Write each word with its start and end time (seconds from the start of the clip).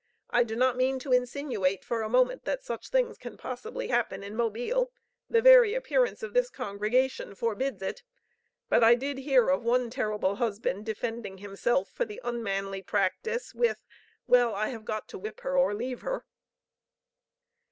I 0.31 0.43
do 0.43 0.55
not 0.55 0.77
mean 0.77 0.97
to 0.97 1.13
insinuate 1.13 1.85
for 1.85 2.01
a 2.01 2.09
moment 2.09 2.43
that 2.45 2.63
such 2.63 2.89
things 2.89 3.19
can 3.19 3.37
possibly 3.37 3.89
happen 3.89 4.23
in 4.23 4.35
Mobile. 4.35 4.91
The 5.29 5.43
very 5.43 5.75
appearance 5.75 6.23
of 6.23 6.33
this 6.33 6.49
congregation 6.49 7.35
forbids 7.35 7.83
it; 7.83 8.01
but 8.67 8.83
I 8.83 8.95
did 8.95 9.19
hear 9.19 9.49
of 9.49 9.61
one 9.63 9.91
terrible 9.91 10.37
husband 10.37 10.87
defending 10.87 11.37
himself 11.37 11.87
for 11.91 12.03
the 12.05 12.19
unmanly 12.23 12.81
practice 12.81 13.53
with 13.53 13.85
'Well, 14.25 14.55
I 14.55 14.69
have 14.69 14.85
got 14.85 15.07
to 15.09 15.19
whip 15.19 15.41
her 15.41 15.55
or 15.55 15.75
leave 15.75 16.01
her.'" 16.01 16.25